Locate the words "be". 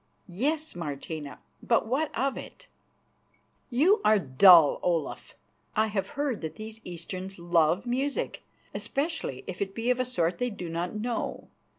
9.75-9.91